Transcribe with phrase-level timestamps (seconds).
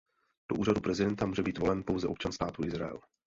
[0.51, 2.99] Do úřadu prezidenta může být volen pouze občan Státu Izrael.